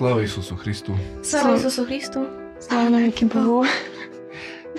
[0.00, 0.96] Sláva Isusu Christu.
[1.20, 2.24] Sláva Isusu Christu.
[2.56, 3.68] Sláva na Bohu.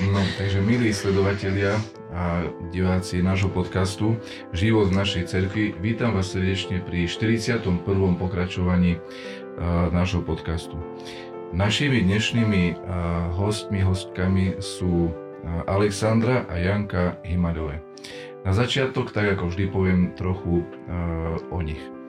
[0.01, 1.77] No, takže milí sledovatelia
[2.09, 4.17] a diváci nášho podcastu
[4.49, 7.61] Život v našej cerkvi, vítam vás srdečne pri 41.
[8.17, 10.81] pokračovaní uh, nášho podcastu.
[11.53, 15.13] Našimi dnešnými uh, hostmi, hostkami sú uh,
[15.69, 17.77] Alexandra a Janka Himaľové.
[18.41, 22.00] Na začiatok, tak ako vždy, poviem trochu uh, o nich.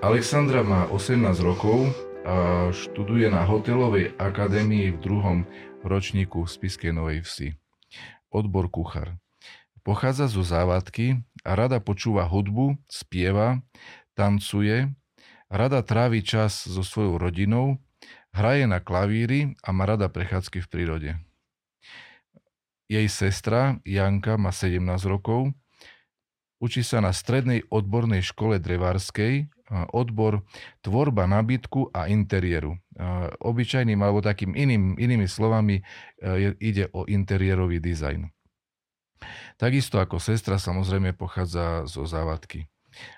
[0.00, 1.92] Alexandra má 18 rokov
[2.24, 5.38] a študuje na hotelovej akadémii v druhom
[5.84, 7.48] ročníku v Spiskej Novej Vsi.
[8.32, 9.20] Odbor kuchár.
[9.84, 13.60] Pochádza zo závadky a rada počúva hudbu, spieva,
[14.16, 14.88] tancuje,
[15.52, 17.76] rada trávi čas so svojou rodinou,
[18.32, 21.10] hraje na klavíri a má rada prechádzky v prírode.
[22.88, 25.52] Jej sestra Janka má 17 rokov
[26.62, 29.50] Učí sa na strednej odbornej škole drevárskej,
[29.90, 30.46] odbor
[30.78, 32.78] tvorba nabytku a interiéru.
[33.42, 38.30] Obyčajným alebo takým iným, inými slovami e, ide o interiérový dizajn.
[39.58, 42.70] Takisto ako sestra samozrejme pochádza zo závadky.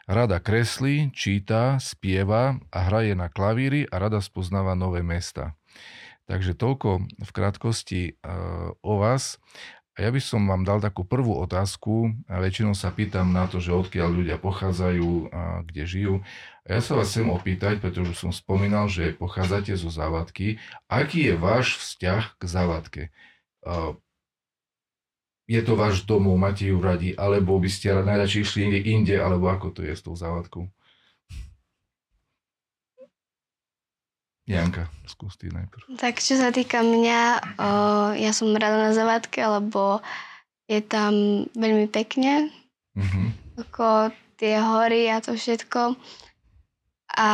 [0.07, 5.59] Rada kreslí, číta, spieva a hraje na klavíri a rada spoznáva nové mesta.
[6.25, 8.13] Takže toľko v krátkosti e,
[8.81, 9.37] o vás.
[9.95, 13.63] A ja by som vám dal takú prvú otázku a väčšinou sa pýtam na to,
[13.63, 16.15] že odkiaľ ľudia pochádzajú a kde žijú.
[16.67, 20.59] A ja sa vás chcem opýtať, pretože som spomínal, že pochádzate zo Závadky.
[20.91, 23.03] Aký je váš vzťah k Závadke?
[25.47, 29.79] Je to váš domov, máte ju radi, alebo by ste najradšej išli inde, alebo ako
[29.79, 30.67] to je s tou Závadkou?
[34.45, 35.97] Janka, skús ty najprv.
[35.97, 37.21] Tak čo sa týka mňa,
[37.57, 37.69] o,
[38.13, 40.05] ja som rada na zavádke, lebo
[40.69, 42.53] je tam veľmi pekne.
[42.93, 43.27] Mm-hmm.
[43.65, 45.97] Ako tie hory a to všetko.
[47.17, 47.31] A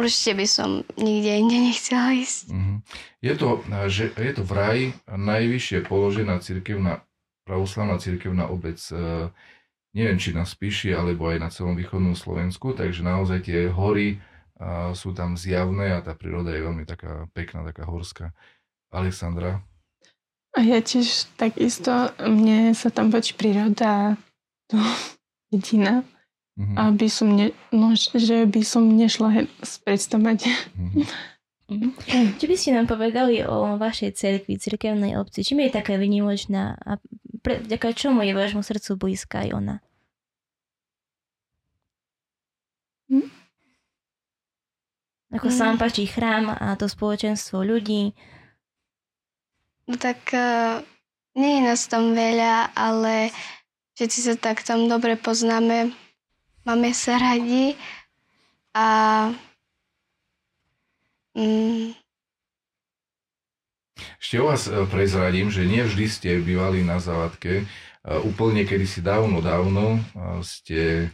[0.00, 2.56] určite by som nikde inde nechcela ísť.
[2.56, 2.76] Mm-hmm.
[3.20, 3.48] Je, to,
[3.92, 7.04] že, je to vraj najvyššie položená cirkevná,
[7.44, 9.28] pravoslavná cirkevná obec e,
[9.92, 14.22] neviem, či na Spíši, alebo aj na celom východnom Slovensku, takže naozaj tie hory
[14.60, 18.36] a sú tam zjavné a tá príroda je veľmi taká pekná, taká horská.
[18.92, 19.64] Alexandra?
[20.52, 24.20] A ja tiež takisto, mne sa tam páči príroda
[24.68, 24.76] to
[25.54, 26.04] jediná.
[26.60, 26.76] Mm-hmm.
[26.76, 29.48] Aby som ne, no, že by som nešla
[29.80, 30.44] predstavať.
[30.76, 31.04] Mm-hmm.
[31.70, 32.36] Mm-hmm.
[32.36, 35.40] Čo by ste nám povedali o vašej cerkvi, cirkevnej obci?
[35.40, 37.00] Čím je taká vynimočná a
[37.40, 39.76] pre, ďaká čomu je vášmu srdcu blízka aj ona?
[45.30, 45.54] Ako mm.
[45.54, 48.14] sa vám páči chrám a to spoločenstvo ľudí?
[49.86, 50.82] No tak uh,
[51.38, 53.30] nie je nás tam veľa, ale
[53.94, 55.94] všetci sa tak tam dobre poznáme.
[56.66, 57.78] Máme sa radi
[58.74, 58.86] a
[61.34, 61.94] mm,
[64.20, 67.62] ešte o vás e, prezradím, že nie vždy ste bývali na závadke.
[67.62, 67.64] E,
[68.24, 70.00] úplne kedysi dávno, dávno
[70.44, 71.10] ste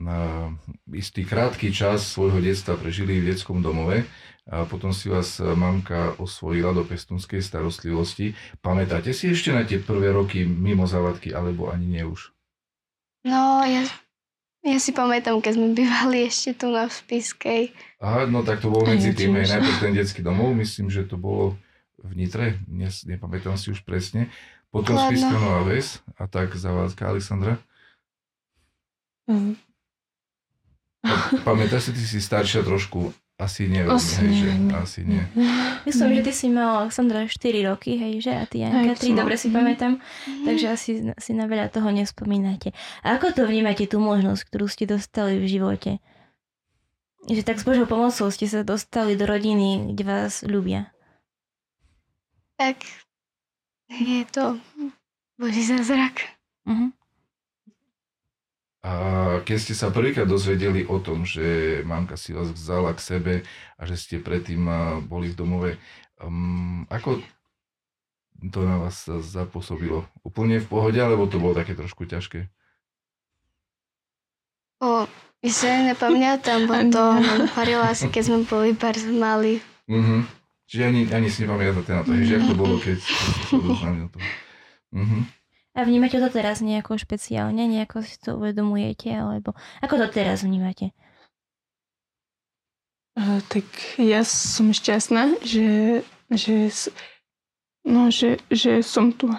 [0.00, 0.48] na
[0.96, 4.08] istý krátky čas svojho detstva prežili v detskom domove
[4.48, 8.32] a potom si vás mamka osvojila do pestunskej starostlivosti.
[8.64, 12.32] Pamätáte si ešte na tie prvé roky mimo zavadky, alebo ani nie už?
[13.28, 13.84] No, ja,
[14.64, 17.76] ja si pamätám, keď sme bývali ešte tu na Spiskej.
[18.00, 21.20] Aha, no tak to bolo medzi tým, aj najprv ten detský domov, myslím, že to
[21.20, 21.60] bolo
[22.00, 24.32] v Nitre, Dnes, nepamätám si už presne.
[24.72, 27.60] Potom Spiska Nová Ves a tak zavádka Alexandra.
[29.28, 29.60] Mm.
[31.42, 35.24] Pamätáš si, ty si staršia trošku, asi nie, asi hej, že asi nie.
[35.88, 38.32] Myslím, že ty si mala Alexandra 4 roky, hej, že?
[38.36, 39.96] A ty Janka 3, dobre si pamätám.
[40.44, 42.76] Takže asi si na veľa toho nespomínate.
[43.00, 45.90] A ako to vnímate, tú možnosť, ktorú ste dostali v živote?
[47.32, 50.92] Že tak s Božou pomocou ste sa dostali do rodiny, kde vás ľubia.
[52.60, 52.84] Tak
[53.88, 54.60] je to
[55.40, 56.28] Boží zázrak.
[56.68, 56.92] Uh-huh.
[58.80, 58.92] A
[59.44, 63.34] keď ste sa prvýkrát dozvedeli o tom, že mamka si vás vzala k sebe
[63.76, 64.64] a že ste predtým
[65.04, 65.70] boli v domove,
[66.16, 67.20] um, ako
[68.40, 70.08] to na vás zapôsobilo?
[70.24, 72.48] Úplne v pohode, alebo to bolo také trošku ťažké?
[74.80, 75.04] O,
[75.44, 77.04] my sa nepamätám, bo to
[77.52, 79.60] parilo asi, keď sme boli bardzo mali.
[79.84, 80.24] Uh-huh.
[80.64, 83.12] Čiže ani, ani si nepamätáte na to, že ako to bolo, keď ste
[83.44, 84.22] sa doznali o tom.
[84.96, 85.20] Uh-huh.
[85.80, 87.64] A vnímate to teraz nejako špeciálne?
[87.64, 89.08] Nejako si to uvedomujete?
[89.16, 90.92] Alebo ako to teraz vnímate?
[93.48, 93.64] Tak
[93.96, 96.68] ja som šťastná, že, že,
[97.88, 99.32] no, že, že som tu.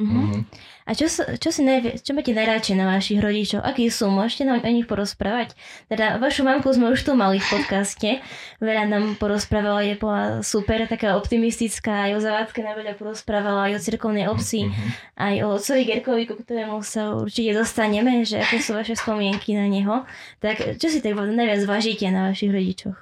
[0.00, 0.48] Uh-huh.
[0.88, 3.60] A čo, čo, si najvi- čo máte najradšej na vašich rodičoch?
[3.60, 4.08] Akí sú?
[4.08, 5.52] Môžete nám o nich porozprávať?
[5.92, 8.24] Teda vašu mamku sme už tu mali v podcaste.
[8.64, 12.08] Veľa nám porozprávala, je bola super, taká optimistická.
[12.08, 15.20] Aj o Zavádke nám veľa porozprávala, aj o cirkovnej obci, uh-huh.
[15.20, 19.68] aj o otcovi Gerkovi, ku ktorému sa určite dostaneme, že aké sú vaše spomienky na
[19.68, 20.08] neho.
[20.40, 22.96] Tak čo si tak najviac vážite na vašich rodičoch?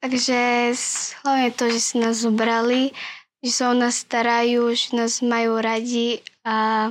[0.00, 0.72] Takže
[1.24, 2.96] hlavne to, že si nás zobrali,
[3.46, 6.90] že sa o nás starajú, že nás majú radi a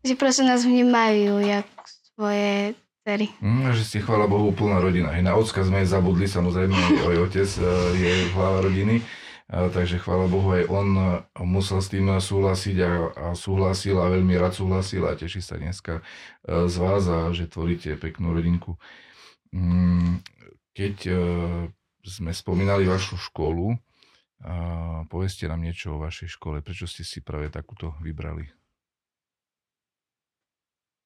[0.00, 1.68] že proste nás vnímajú jak
[2.16, 2.72] svoje
[3.04, 3.28] dcery.
[3.44, 5.12] Mm, že ste, chvála Bohu, plná rodina.
[5.20, 6.72] Na ocka sme zabudli, samozrejme,
[7.04, 9.04] aj otec e, je hlava rodiny,
[9.48, 10.88] takže chvála Bohu, aj on
[11.44, 16.00] musel s tým súhlasiť a, a súhlasil a veľmi rád súhlasil a teší sa dneska
[16.00, 16.02] e,
[16.64, 18.80] z vás a že tvoríte peknú rodinku.
[19.52, 20.24] Mm,
[20.72, 21.14] keď e,
[22.04, 23.76] sme spomínali vašu školu,
[24.44, 24.54] a
[25.08, 26.60] povedzte nám niečo o vašej škole.
[26.60, 28.44] Prečo ste si práve takúto vybrali?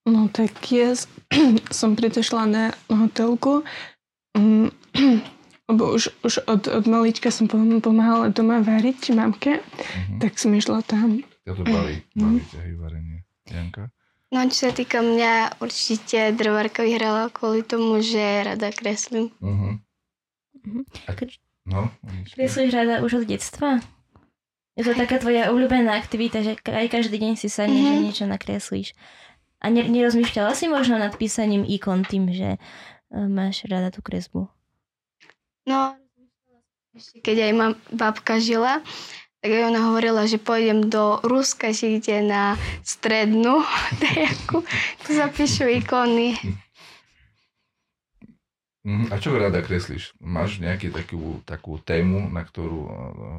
[0.08, 0.96] No tak ja
[1.78, 3.62] som preto šla na hotelku,
[4.34, 4.72] mm,
[5.70, 7.46] lebo už, už od, od malička som
[7.78, 10.18] pomáhala doma variť mamke, uh-huh.
[10.18, 11.20] tak som išla tam.
[11.44, 13.22] Ja to baví, bavíte, hej, varenie.
[13.46, 13.92] Janka?
[14.28, 19.32] No, čo sa týka mňa, určite drvárka vyhrala kvôli tomu, že rada kreslím.
[19.40, 19.80] Uh-huh.
[20.68, 20.84] Uh-huh.
[21.08, 21.16] A,
[21.68, 21.92] No,
[22.32, 23.84] Kreslíš rada už od detstva?
[24.78, 28.04] Je to taká tvoja obľúbená aktivita, že aj každý deň si sadneš mm-hmm.
[28.08, 28.96] niečo nakreslíš.
[29.58, 32.58] A nerozmýšľala si možno nad písaním ikon tým, že e,
[33.26, 34.46] máš rada tú kresbu?
[35.66, 35.98] No,
[37.26, 38.80] keď aj mám babka žila,
[39.42, 42.54] tak aj ona hovorila, že pôjdem do Ruska, že ide na
[42.86, 43.66] strednú
[44.02, 44.62] dejaku,
[45.04, 46.38] tu zapíšu ikony.
[48.86, 49.10] Mhm.
[49.10, 50.14] A čo rada kreslíš?
[50.22, 52.80] Máš nejakú takú, takú tému, na ktorú,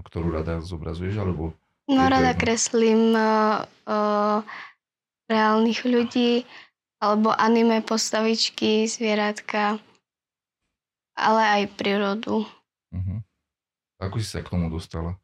[0.03, 1.15] ktorú rada zobrazuješ?
[1.15, 1.55] Alebo
[1.89, 4.45] no rada kreslím uh, uh,
[5.25, 6.45] reálnych ľudí
[6.99, 9.79] alebo anime postavičky, zvieratka,
[11.15, 12.43] ale aj prírodu.
[12.91, 13.19] Uh-huh.
[14.03, 15.15] Ako si sa k tomu dostala?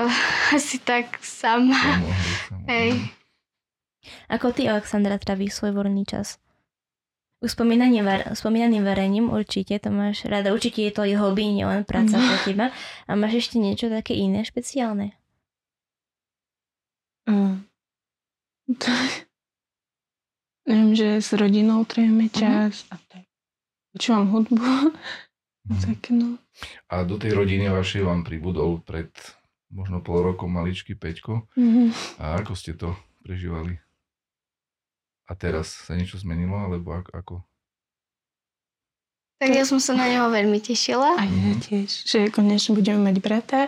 [0.00, 0.10] Uh,
[0.56, 1.76] asi tak sama.
[1.76, 2.12] sama,
[2.48, 2.66] sama.
[2.72, 2.90] Hej.
[4.28, 6.40] Ako ty, Alexandra, travíš svoj voľný čas?
[7.44, 10.56] Už spomínaným, spomínaným varením určite to máš rada.
[10.56, 12.66] Určite je to aj hobby, nielen práca pre teba.
[13.04, 15.12] A máš ešte niečo také iné, špeciálne?
[18.64, 18.88] To,
[20.64, 22.32] neviem, že s rodinou trejeme mhm.
[22.32, 22.96] čas uh-huh.
[22.96, 23.24] a tak.
[23.92, 24.56] Počúvam hudbu.
[24.56, 25.80] Uh-huh.
[25.84, 26.40] tak no.
[26.88, 29.12] A do tej rodiny vašej vám pribudol pred
[29.68, 31.44] možno pol rokom maličký Peťko.
[31.44, 31.92] Uh-huh.
[32.16, 33.83] A ako ste to prežívali?
[35.24, 37.40] A teraz sa niečo zmenilo, alebo ako?
[39.40, 41.20] Tak ja som sa na neho veľmi tešila.
[41.20, 41.60] A ja mhm.
[41.60, 43.60] tiež, že konečne budeme mať brata,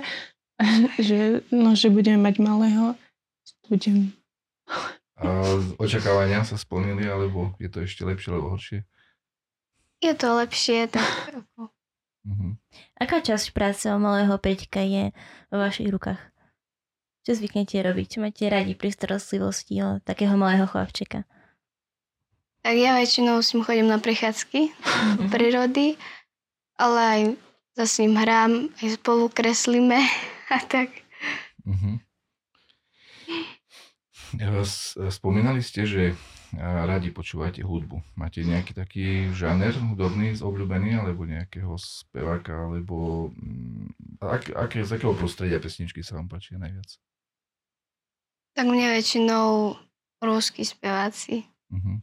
[1.01, 2.97] že, no, že budeme mať malého.
[3.69, 4.15] Budem...
[5.17, 5.29] A
[5.81, 8.85] očakávania sa splnili, alebo je to ešte lepšie, alebo horšie?
[10.05, 11.73] Je to lepšie, tak ako...
[12.27, 12.53] Uh-huh.
[12.99, 15.15] Aká časť práce o malého Peťka je
[15.49, 16.21] vo vašich rukách?
[17.23, 18.07] Čo zvyknete robiť?
[18.07, 21.27] Čo máte radi pri starostlivosti o takého malého chlapčeka?
[22.67, 25.31] Tak ja väčšinou s ním chodím na prechádzky mm-hmm.
[25.39, 25.95] prírody,
[26.75, 27.21] ale aj
[27.79, 30.03] za s ním hrám, aj spolu kreslíme
[30.55, 30.91] a tak.
[31.63, 32.03] Mm-hmm.
[35.15, 36.19] Spomínali ste, že
[36.59, 38.03] radi počúvate hudbu.
[38.19, 45.15] Máte nejaký taký žáner hudobný, obľúbený, alebo nejakého speváka, alebo mm, ak, aké, z akého
[45.15, 46.99] prostredia pesničky sa vám páčia najviac?
[48.59, 49.79] Tak mne väčšinou
[50.19, 51.47] rúsky speváci.
[51.71, 52.03] Uh-huh.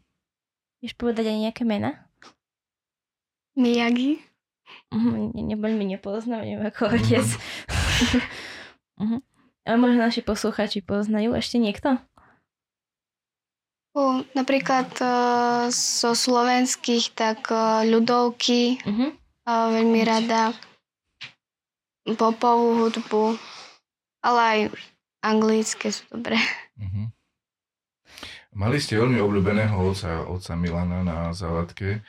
[0.83, 2.11] Vieš povedať aj nejaké mena?
[3.55, 4.19] Miyagi.
[4.91, 5.55] Uh-huh, ne,
[5.87, 6.95] nepoznám, neviem ako mhm.
[6.99, 7.27] otec.
[8.99, 9.21] uh-huh.
[9.63, 11.95] Ale možno naši posluchači poznajú ešte niekto?
[13.95, 19.15] Uh, napríklad uh, zo slovenských, tak uh, ľudovky, uh-huh.
[19.47, 20.51] uh, veľmi rada,
[22.19, 23.39] popovú hudbu,
[24.19, 24.59] ale aj
[25.23, 26.35] anglické sú dobré.
[26.75, 27.02] Uh-huh.
[28.53, 32.05] Mali ste veľmi obľúbeného oca, oca Milana na Zavadke.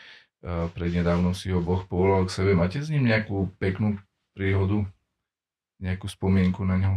[0.77, 2.53] Prednedávno si ho Boh povolal k sebe.
[2.53, 3.97] Máte s ním nejakú peknú
[4.37, 4.85] príhodu?
[5.81, 6.93] Nejakú spomienku na ňo?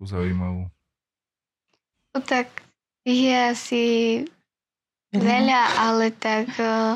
[0.00, 0.70] Zaujímavú?
[2.14, 2.48] No tak
[3.02, 3.84] je asi
[5.10, 6.94] veľa, ale tak uh,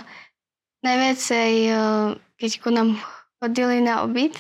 [0.87, 2.99] najviacej, uh, keď ku nám
[3.43, 4.35] chodili na obyt,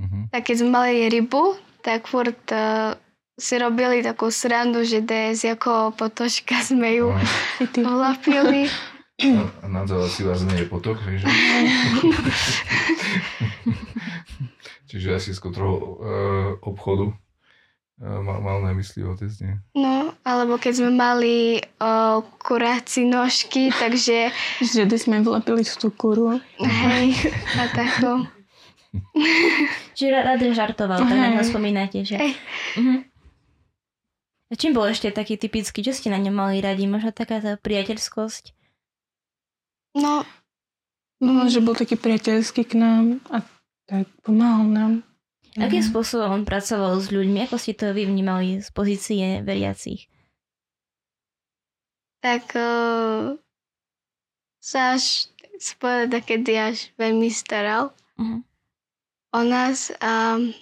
[0.00, 0.28] uh-huh.
[0.32, 2.96] tak keď sme mali rybu, tak furt uh,
[3.38, 7.14] si robili takú srandu, že DS ako potočka sme ju
[7.94, 8.66] olapili.
[9.62, 11.26] A nadzvala si vás nie je potok, že?
[14.88, 19.54] Čiže asi skôr trochu uh, obchodu uh, mal, mal na mysli otec, nie?
[19.74, 24.30] No, alebo keď sme mali uh, kuráci nožky, takže...
[24.64, 26.38] Že sme vlepili tú kuru.
[26.62, 28.22] Hej, a takto.
[29.92, 32.16] Čiže rád žartoval, tak na spomínate, že?
[32.16, 32.32] Hej.
[32.80, 32.98] Uh-huh.
[34.48, 35.84] A čím bol ešte taký typický?
[35.84, 36.88] Čo ste na ňom mali radi?
[36.88, 38.56] Možno taká tá priateľskosť?
[40.00, 40.24] No,
[41.20, 43.44] no, že bol taký priateľský k nám a
[43.84, 44.92] tak pomáhal nám.
[45.58, 45.88] Akým mhm.
[45.90, 47.44] spôsobom on pracoval s ľuďmi?
[47.48, 50.06] Ako ste to vy vnímali z pozície veriacich?
[52.22, 53.38] Tak uh,
[54.58, 58.42] sa až spovedať, kedy až veľmi staral uh-huh.
[59.34, 60.54] o nás a um,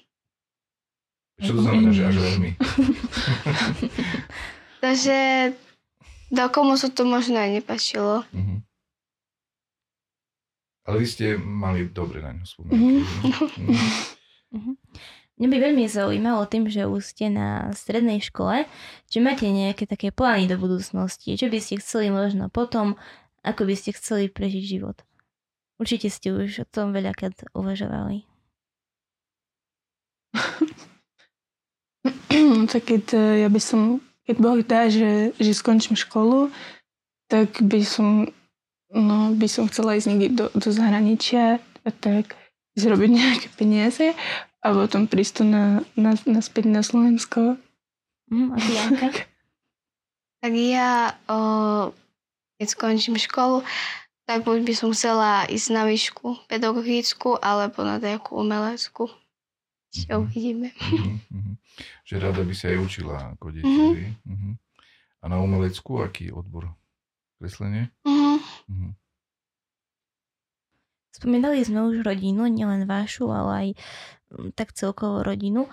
[1.36, 2.50] čo to znamená, že až veľmi?
[4.84, 5.18] Takže
[6.32, 8.24] do komu sa to možno aj nepačilo.
[8.32, 8.58] Uh-huh.
[10.88, 13.04] Ale vy ste mali dobre na ňu spomienky.
[13.20, 13.50] Uh-huh.
[14.56, 14.74] Uh-huh.
[15.36, 18.64] Mňa by veľmi zaujímalo tým, že už ste na strednej škole,
[19.12, 22.96] či máte nejaké také plány do budúcnosti, čo by ste chceli možno potom,
[23.44, 25.04] ako by ste chceli prežiť život.
[25.76, 28.24] Určite ste už o tom veľakrát uvažovali.
[32.72, 36.50] tak keď e, ja by som, keď Boh dá, že, že skončím školu,
[37.26, 38.30] tak by som,
[38.94, 42.38] no, by som chcela ísť niekde do, do zahraničia a tak
[42.76, 44.12] zrobiť nejaké peniaze
[44.60, 47.56] a potom prísť na, na, naspäť na Slovensko.
[48.30, 49.08] Mm, a Janka?
[50.42, 51.38] tak ja, o,
[52.58, 53.62] keď skončím školu,
[54.26, 59.06] tak buď by som chcela ísť na výšku pedagogickú alebo na nejakú umeleckú.
[59.96, 60.24] Ešte mm-hmm.
[60.28, 60.68] uvidíme.
[60.76, 61.54] Mm-hmm.
[62.04, 63.82] Že rada by sa aj učila ako dieťa.
[64.28, 64.52] Mm-hmm.
[65.20, 66.76] A na umeleckú aký odbor?
[67.40, 67.88] Kreslenie?
[68.04, 68.92] Mm-hmm.
[71.16, 73.68] Spomínali sme už rodinu, nielen vašu, ale aj
[74.36, 75.64] mm, tak celkovo rodinu.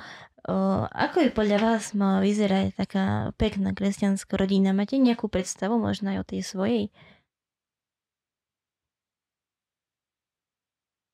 [0.48, 0.56] O,
[0.88, 4.72] ako je podľa vás mala vyzerať taká pekná kresťanská rodina?
[4.72, 6.84] Máte nejakú predstavu možno aj o tej svojej?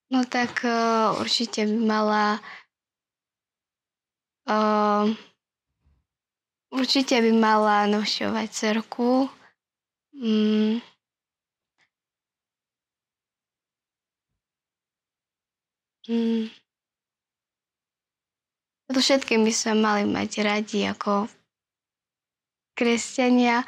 [0.09, 2.41] No tak uh, určite by mala
[4.49, 5.13] Uh,
[6.73, 9.29] určite by mala nošovať cerku.
[10.17, 10.81] Mm.
[16.09, 16.49] Mm.
[18.89, 21.29] To všetkým by sa mali mať radi ako
[22.73, 23.61] kresťania.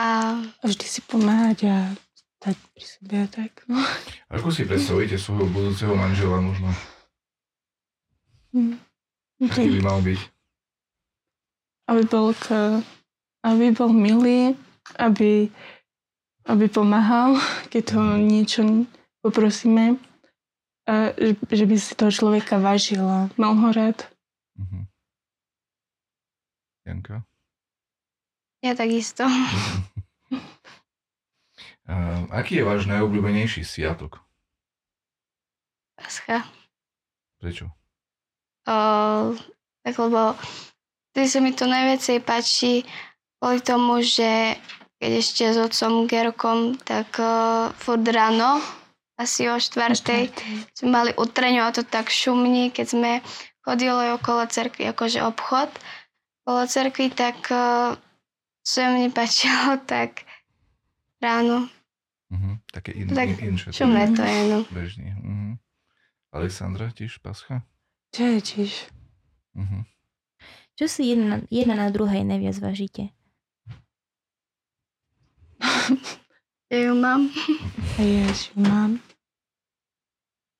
[0.00, 0.40] A...
[0.40, 1.92] a vždy si pomáhať a
[2.40, 3.52] stať pri sebe a tak.
[3.68, 3.76] No.
[4.32, 6.72] Ako si predstavíte svojho budúceho manžela možno?
[8.56, 8.80] Mm.
[9.42, 10.20] Aký by mal byť?
[11.90, 12.78] Aby bol, k,
[13.42, 14.54] aby bol milý,
[15.02, 15.50] aby,
[16.46, 17.42] aby pomáhal,
[17.74, 18.22] keď ho mhm.
[18.22, 18.62] niečo
[19.22, 19.98] poprosíme.
[20.82, 24.02] A že, že by si toho človeka vážil a mal ho rád.
[24.58, 24.82] Uh-huh.
[26.82, 27.22] Janka?
[28.66, 29.22] Ja takisto.
[31.86, 34.18] uh, aký je váš najobľúbenejší sviatok?
[35.94, 36.42] Pascha.
[37.38, 37.70] Prečo?
[38.62, 39.34] Uh,
[39.82, 40.38] tak lebo
[41.10, 42.86] vtedy sa mi to najviacej páči
[43.42, 44.54] kvôli tomu, že
[45.02, 48.62] keď ešte s otcom Gerkom, tak uh, furt ráno,
[49.18, 50.30] asi o štvrtej,
[50.78, 53.10] sme mali utreňu a to tak šumní, keď sme
[53.66, 55.70] chodili okolo cerkvy, akože obchod
[56.42, 57.94] okolo cerkvy, tak uh,
[58.66, 60.26] sa mi páčilo tak
[61.22, 61.70] ráno.
[62.32, 62.58] Uh-huh.
[62.70, 64.58] Také in, tak in, šumné to je, no.
[64.74, 65.14] Bežný.
[65.14, 65.54] Uh-huh.
[66.34, 67.62] Alexandra, tiež pascha?
[68.12, 68.72] Čo je tiež?
[69.56, 69.88] Uh-huh.
[70.76, 73.08] Čo si jedna, jedna na druhej najviac vážite?
[76.72, 77.32] ja ju mám.
[77.96, 79.00] Ja ju mám.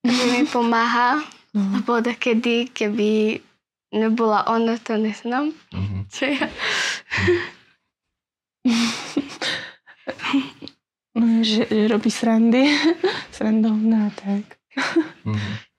[0.01, 1.21] Že mi pomáha.
[1.53, 1.77] Uh-huh.
[1.77, 3.45] Lebo kedy, keby
[3.93, 5.53] nebola ona, to neznám.
[5.77, 6.09] Uh-huh.
[6.17, 6.49] Čo ja?
[11.21, 12.73] no, že, že robí srandy.
[13.37, 14.57] Srandovná, tak.
[15.29, 15.72] Uh-huh.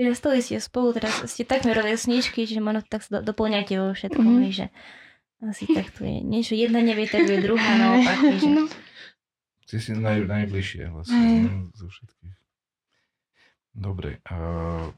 [0.00, 4.24] Vyrastali ste spolu, teraz ste takmer rovesničky, že možno tak sa do, doplňate vo všetkom,
[4.24, 4.48] mm-hmm.
[4.48, 4.72] že
[5.44, 6.24] asi takto je.
[6.24, 8.16] Niečo jedna nevie, tak je druhá naopak.
[8.40, 8.48] Že...
[8.48, 8.64] No.
[9.68, 11.76] Ty si naj, najbližšie vlastne mm.
[11.76, 12.36] zo všetkých.
[13.76, 14.24] Dobre.
[14.24, 14.88] Uh,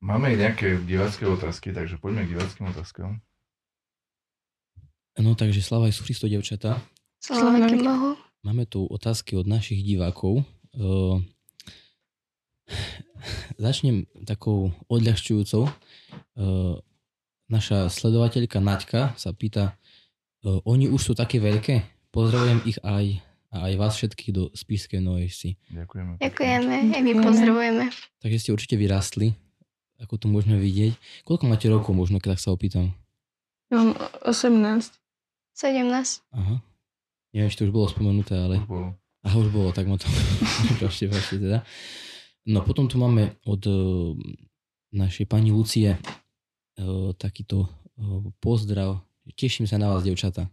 [0.00, 3.20] máme nejaké divácké otázky, takže poďme k diváckým otázkam.
[5.20, 6.80] No takže Slava sú Christo, devčata.
[7.20, 8.16] Slava Bohu.
[8.40, 10.48] Máme tu otázky od našich divákov.
[10.72, 11.20] Uh,
[13.56, 15.66] Začnem takou odľahčujúcou.
[15.66, 15.72] E,
[17.50, 19.76] naša sledovateľka Naďka sa pýta,
[20.44, 22.08] e, oni už sú také veľké?
[22.10, 25.50] Pozdravujem ich aj a aj vás všetkých do Spišskej Novej Vsi.
[25.74, 26.22] Ďakujeme.
[26.22, 27.84] Ďakujeme, aj my pozdravujeme.
[28.22, 29.34] Takže ste určite vyrástli,
[29.98, 30.94] ako to môžeme vidieť.
[31.26, 32.94] Koľko máte rokov možno, keď sa opýtam?
[33.74, 34.94] Mám 18.
[35.58, 36.22] 17.
[36.30, 36.62] Aha.
[37.34, 38.62] Neviem, či to už bolo spomenuté, ale...
[38.62, 38.88] Už bolo.
[39.26, 40.06] Aha, už bolo, tak ma to...
[40.70, 41.58] Prepašte, prepašte teda.
[42.48, 44.16] No potom tu máme od uh,
[44.96, 49.04] našej pani Lucie uh, takýto uh, pozdrav.
[49.36, 50.48] Teším sa na vás, devčata.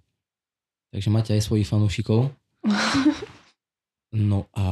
[0.92, 2.32] Takže máte aj svojich fanúšikov.
[4.08, 4.66] No a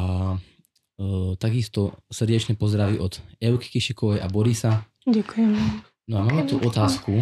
[1.44, 4.88] takisto srdečne pozdraví od Evky Kišikovej a Borisa.
[5.04, 5.52] Ďakujem.
[6.08, 7.20] No a máme tu otázku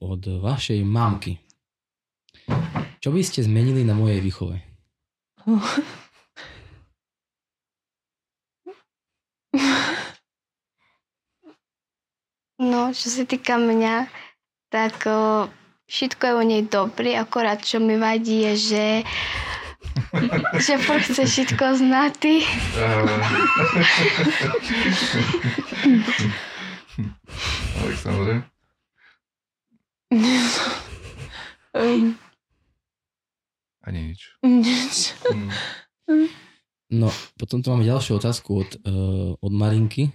[0.00, 1.36] od vašej mamky.
[3.04, 4.56] Čo by ste zmenili na mojej výchove?
[12.54, 14.06] No, čo sa týka mňa,
[14.70, 15.50] tak o,
[15.90, 18.86] všetko je u nej dobré, akorát čo mi vadí je, že
[20.64, 22.46] že furt chce všetko znatý.
[27.82, 28.46] Aleksandre?
[31.74, 32.14] Um,
[33.82, 34.38] Ani nič.
[34.46, 35.18] nič.
[36.06, 36.30] Mm.
[36.94, 38.92] No, potom tu máme ďalšiu otázku od, uh,
[39.36, 40.14] od Marinky.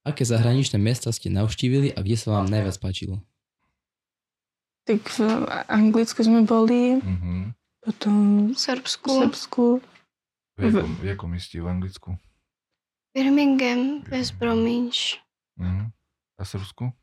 [0.00, 3.18] Aké zahraničné mesta ste navštívili a kde sa vám najviac páčilo?
[4.82, 5.18] Tak v
[5.66, 7.52] Anglicku sme boli, Mhm.
[7.80, 8.14] potom
[8.46, 9.64] V v Srbsku, Srbsku.
[10.54, 12.14] V jakom, v jakom meste v Anglicku?
[13.10, 15.18] Birmingham, West Bromwich.
[15.56, 15.90] Mhm.
[16.36, 16.94] A Srbsku?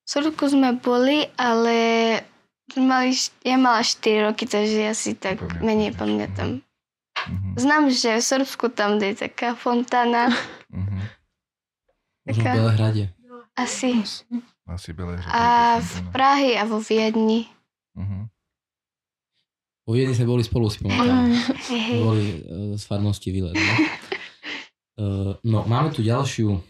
[0.00, 1.76] V Srbsku sme boli, ale
[2.72, 3.12] mali,
[3.44, 5.60] ja mala 4 roky, takže ja si tak Pamätáš.
[5.60, 6.50] menej pamätám.
[7.22, 7.50] Mhm.
[7.56, 10.32] Znam, že v Srbsku tam je taká fontána,
[10.68, 10.98] Mhm.
[12.22, 13.04] Možno v Taká- Belehrade.
[13.54, 13.90] asi.
[14.64, 15.18] Asi Belé.
[15.26, 15.42] A
[15.76, 17.50] v Prahy a vo Viedni.
[17.92, 18.30] Mhm.
[19.82, 21.26] Po Viedni sme boli spolu, si pamätám.
[21.66, 21.98] Hej.
[21.98, 23.52] Boli uh, z farnosti Výlet.
[23.52, 23.74] No?
[24.96, 26.60] Uh, no, máme tu ďalšiu uh,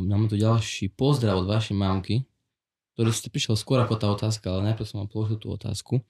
[0.00, 2.24] máme tu ďalší pozdrav od vašej mamky,
[2.94, 6.00] ktorý ste prišiel skôr ako tá otázka, ale najprv som vám položil tú otázku.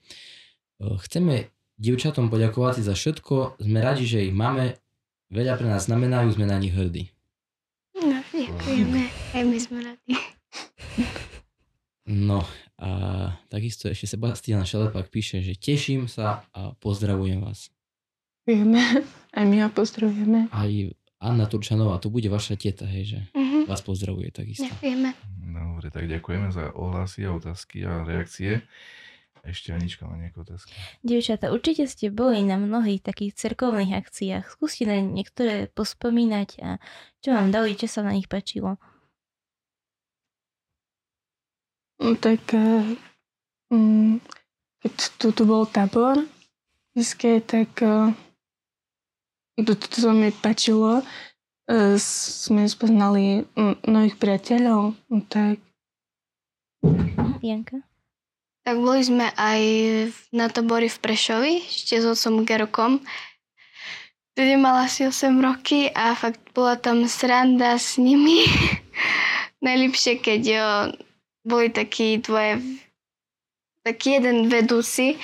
[0.77, 3.59] Uh, chceme dievčatom poďakovať za všetko.
[3.59, 4.79] Sme radi, že ich máme.
[5.29, 7.11] Veľa pre nás znamenajú, sme na nich hrdí.
[7.95, 9.03] No, ďakujeme.
[9.33, 10.15] Aj my sme radi.
[12.05, 12.45] No
[12.77, 12.89] a
[13.49, 17.73] takisto ešte Sebastian Šelepak píše, že teším sa a pozdravujem vás.
[18.45, 19.01] Vieme,
[19.33, 20.53] aj my ho pozdravujeme.
[20.53, 20.71] Aj
[21.17, 23.65] Anna Turčanová, to bude vaša teta, hej, že Mhm.
[23.65, 24.69] vás pozdravuje takisto.
[24.69, 25.09] Ďakujeme.
[25.49, 28.61] Dobre, tak ďakujeme za ohlasy a otázky a reakcie.
[29.45, 30.73] Ešte Anička má nejaké otázky.
[31.05, 34.49] Dievčata, určite ste boli na mnohých takých cerkovných akciách.
[34.49, 36.81] Skúste na niektoré pospomínať a
[37.21, 38.81] čo vám dali, čo sa na nich páčilo.
[42.01, 42.41] No, tak
[43.69, 44.25] mm,
[44.81, 48.13] keď tu, tu bol tábor v Iske, tak eh,
[49.61, 51.05] to, to, sa mi páčilo.
[51.69, 55.61] Eh, Sme spoznali mm, nových priateľov, no tak
[57.45, 57.85] Janka?
[58.65, 59.61] Tak boli sme aj
[60.33, 63.05] na tabori v Prešovi, ešte s otcom Gerokom.
[64.33, 68.49] Vtedy mala asi 8 roky a fakt bola tam sranda s nimi.
[69.69, 70.69] Najlepšie, keď jo,
[71.45, 72.81] boli takí dvoje,
[73.85, 75.21] taký jeden vedúci,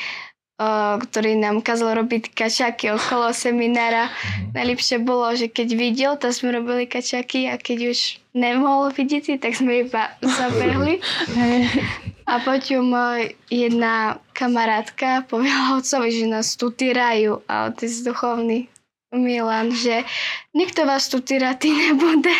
[0.60, 4.12] o, ktorý nám kázal robiť kačaky okolo seminára.
[4.52, 9.56] Najlepšie bolo, že keď videl, tak sme robili kačaky a keď už nemohol vidieť, tak
[9.56, 11.00] sme iba zabehli.
[12.30, 18.70] A potom eh, jedna kamarátka povedala otcovi, že nás tu týrajú a otec duchovný
[19.10, 20.06] Milan, že
[20.54, 22.30] nikto vás tu týrať nebude.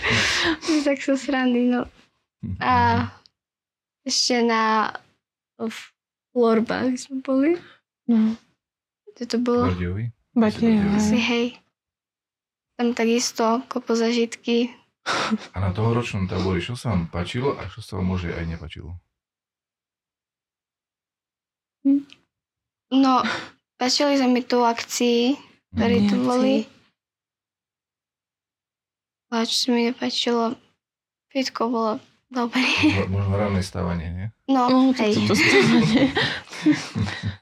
[0.88, 1.84] tak sa srandy, no.
[2.56, 3.04] A
[4.08, 4.96] ešte na
[5.60, 5.76] v
[6.32, 7.60] Lorbách sme boli.
[8.08, 8.40] no,
[9.12, 9.68] Kde to bolo?
[10.96, 11.46] Asi hej.
[12.80, 14.72] Tam takisto kopo zažitky.
[15.52, 18.96] A na tohoročnom tabori, čo sa vám páčilo a čo sa vám môže aj nepačilo?
[22.90, 23.22] No,
[23.76, 25.38] páčili sa mi tu akcii,
[25.72, 26.24] ktoré tu Mhm.
[26.24, 26.56] boli.
[29.30, 30.58] A čo sa mi nepáčilo,
[31.30, 31.92] všetko bolo
[32.28, 32.66] dobré.
[32.98, 34.26] Mo- Možno ranné stávanie, nie?
[34.46, 35.14] No, No, hej.
[35.16, 36.10] toto stávanie.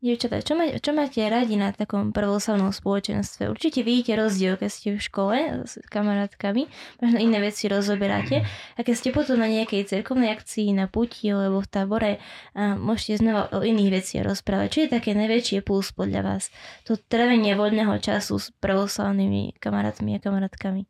[0.00, 3.52] Dievčatá, čo, má, čo máte radi na takom pravoslavnom spoločenstve?
[3.52, 5.36] Určite vidíte rozdiel, keď ste v škole
[5.68, 6.72] s kamarátkami,
[7.04, 11.60] možno iné veci rozoberáte a keď ste potom na nejakej cerkovnej akcii, na puti alebo
[11.60, 12.12] v tábore
[12.56, 14.68] a môžete znova o iných veciach rozprávať.
[14.72, 16.48] Čo je také najväčšie plus podľa vás?
[16.88, 20.88] To trávenie voľného času s pravoslavnými kamarátmi a kamarátkami.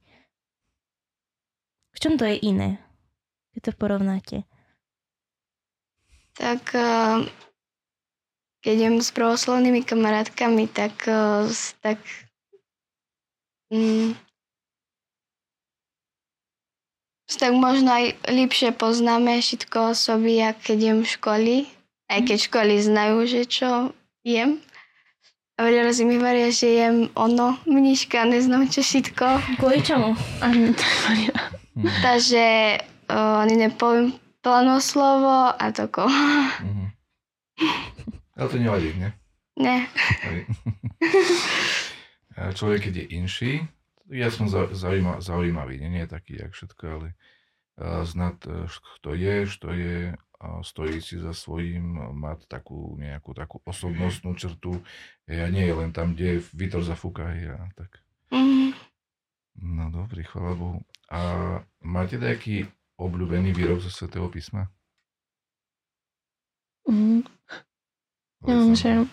[1.90, 2.78] V čom to je iné,
[3.58, 4.36] keď to porovnáte?
[6.38, 7.26] Tak uh,
[8.60, 11.48] keď idem s pravoslavnými kamarátkami, tak, uh,
[11.80, 11.96] tak
[13.72, 14.12] mm,
[17.30, 21.56] tak možno aj lepšie poznáme všetko o sobi, jak keď jem školy.
[22.10, 23.94] Aj keď školy znajú, že čo
[24.26, 24.58] jem.
[25.54, 29.60] A veľa razy mi varia, že jem ono, mniška, neznám čo všetko.
[29.62, 30.16] Kvôli čomu?
[30.42, 31.36] Ani tak varia.
[32.02, 32.44] Takže
[33.12, 36.08] uh, ani nepoviem plno slovo a toko.
[36.08, 36.88] Mm-hmm.
[38.40, 39.12] Ale to nevadí, ne?
[39.60, 39.84] Ne.
[42.56, 43.52] Človek, keď je inší,
[44.08, 47.08] ja som zaujímavý, zaujímavý nie, nie taký, jak všetko, ale
[48.08, 50.16] znať, e, kto je, što je,
[50.64, 54.80] stojí si za svojím, mať takú nejakú takú osobnostnú črtu.
[55.28, 58.00] Ja nie je len tam, kde Vitor zafúka a tak.
[58.32, 58.72] Mm.
[59.60, 60.80] No dobrý, chvála Bohu.
[61.12, 61.20] A
[61.84, 64.72] máte nejaký obľúbený výrok zo Svetého písma?
[66.88, 67.28] Mm.
[68.48, 69.04] Ja viem, že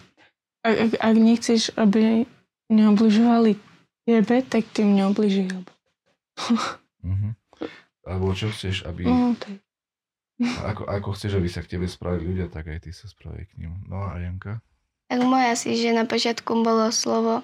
[0.64, 2.24] ak, ak, ak nechceš, aby
[2.72, 3.60] neobližovali
[4.08, 5.52] jebe, tak tým neobližuj.
[7.04, 7.32] mm-hmm.
[8.08, 9.04] Alebo čo chceš, aby...
[9.04, 9.60] No, tak.
[10.64, 13.58] Ako, ako chceš, aby sa k tebe spravili ľudia, tak aj ty sa spraví k
[13.58, 13.84] ním.
[13.90, 14.62] No a Janka?
[15.10, 17.42] Tak moja si, že na počiatku bolo slovo,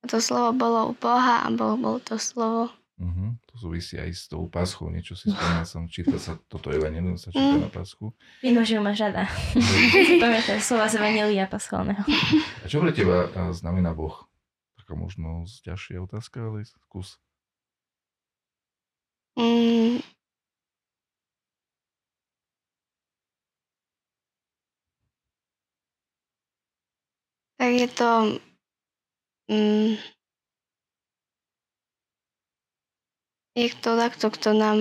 [0.00, 2.72] a to slovo bolo u Boha a Boh bol to slovo.
[3.00, 3.32] Uh-huh.
[3.48, 7.32] To súvisí aj s tou paschou, niečo si spomínal som, číta sa toto evanelium, sa
[7.32, 7.64] číta mm.
[7.64, 8.12] na paschu.
[8.44, 9.24] Vidno, že ju máš rada.
[10.22, 12.04] Pamätáš slova z evanelia paschálneho.
[12.60, 14.28] A čo pre teba znamená Boh?
[14.90, 17.22] taká možno ťažšia otázka, ale skús.
[19.38, 20.02] Mm.
[27.54, 28.10] Tak je to...
[29.46, 29.94] Mm,
[33.54, 34.78] je to takto, kto nám,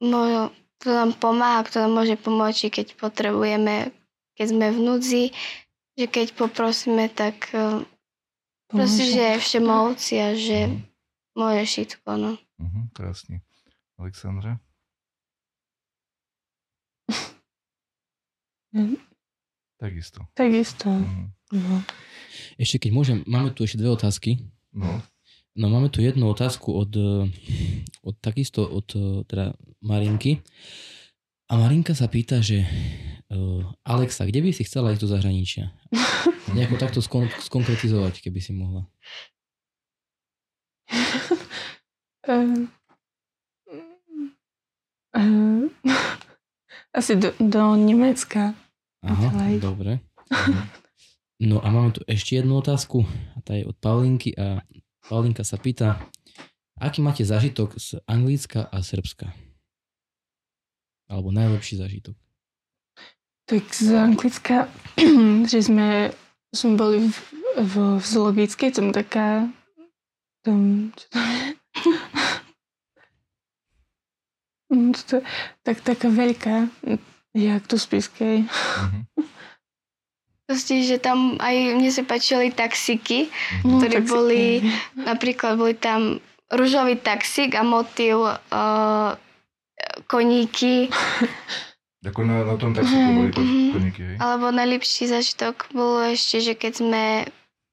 [0.00, 3.92] môže, kto nám pomáha, kto nám môže pomôcť, keď potrebujeme,
[4.34, 5.24] keď sme v núdzi,
[5.98, 7.52] že keď poprosíme, tak
[8.70, 10.78] Proste, že je všemohúci a že mm.
[11.34, 12.38] môže všetko, no.
[12.38, 13.42] Uh-huh, krásne.
[13.98, 14.62] Alexandra?
[19.82, 20.22] Takisto.
[20.38, 20.86] Takisto.
[20.86, 21.26] Uh-huh.
[21.50, 21.82] No.
[22.54, 24.38] Ešte keď môžem, máme tu ešte dve otázky.
[24.70, 25.02] No.
[25.60, 26.88] No máme tu jednu otázku od,
[28.00, 28.88] od takisto od
[29.28, 29.52] teda
[29.84, 30.40] Marinky.
[31.52, 35.76] A Marinka sa pýta, že uh, Alexa, kde by si chcela ísť do zahraničia?
[36.56, 38.88] Nejako takto skon- skonkretizovať, keby si mohla.
[46.96, 48.56] Asi do, do Nemecka.
[49.04, 49.28] Aha,
[49.60, 50.00] dobre.
[51.40, 53.04] No a máme tu ešte jednu otázku.
[53.36, 54.62] A tá je od Paulinky a
[55.10, 55.98] Paulinka sa pýta,
[56.78, 59.34] aký máte zážitok z Anglicka a Srbska?
[61.10, 62.14] Alebo najlepší zážitok?
[63.50, 64.70] Tak z Anglicka,
[65.50, 66.14] že sme
[66.50, 67.18] sme boli v,
[67.58, 69.46] v, v zoologickej, tam taká,
[70.46, 71.46] tam, čo tam je?
[74.70, 75.18] No, to,
[75.66, 76.70] tak taká veľká,
[77.34, 78.46] jak tu Spiskej.
[78.46, 79.02] Mm-hmm.
[80.50, 83.30] Proste, že tam aj mne sa páčili taxíky,
[83.62, 84.10] no, ktoré taxíky.
[84.10, 84.42] boli,
[84.98, 86.18] napríklad boli tam
[86.50, 89.14] rúžový taxík a motív uh,
[90.10, 90.90] koníky.
[92.10, 93.70] Ako na, na tom taxíku boli mm-hmm.
[93.78, 94.16] koníky, hej?
[94.18, 97.04] Alebo najlepší zažitok bolo ešte, že keď sme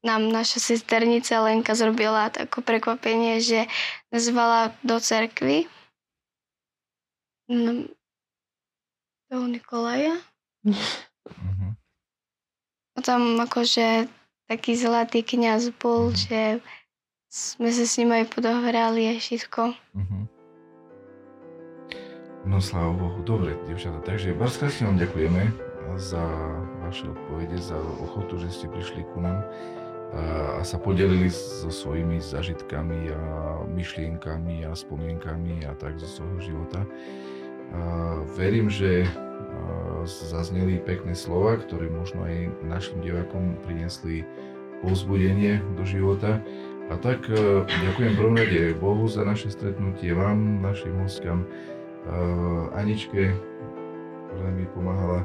[0.06, 3.66] nám naša sesternica Lenka zrobila také prekvapenie, že
[4.14, 5.66] nazvala do cerkvy
[7.50, 7.90] no,
[9.26, 10.14] toho Nikolaja.
[13.00, 14.08] Tam akože
[14.48, 16.22] taký zlatý kniaz bol, mm-hmm.
[16.28, 16.40] že
[17.28, 19.76] sme sa s ním aj podohrali a všetko.
[19.94, 20.24] Mm-hmm.
[22.48, 23.20] No sláva Bohu.
[23.26, 25.42] Dobre, dievčatá, takže bardzo krásne vám ďakujeme
[26.00, 26.22] za
[26.80, 32.16] vaše odpovede, za ochotu, že ste prišli ku nám a, a sa podelili so svojimi
[32.16, 33.20] zažitkami a
[33.68, 36.80] myšlienkami a spomienkami a tak zo svojho života.
[37.76, 37.80] A
[38.32, 39.04] verím, že
[40.08, 44.24] zazneli pekné slova, ktoré možno aj našim divákom priniesli
[44.80, 46.40] povzbudenie do života.
[46.88, 47.28] A tak
[47.68, 53.36] ďakujem prvom rade Bohu za naše stretnutie, vám, našim hostkám, uh, Aničke,
[54.32, 55.20] ktorá mi pomáhala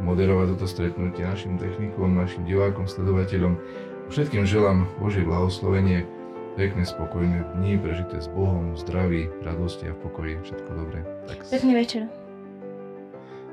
[0.00, 3.60] moderovať toto stretnutie našim technikom, našim divákom, sledovateľom.
[4.08, 6.08] Všetkým želám Božie blahoslovenie,
[6.56, 10.34] pekné, spokojné dni, prežité s Bohom, zdraví, radosti a v pokoji.
[10.48, 11.04] Všetko dobré.
[11.28, 11.44] Tak...
[11.48, 12.21] Pekný večer.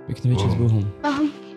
[0.09, 0.81] Pekný večer s Bohom.
[1.05, 1.48] Ahoj.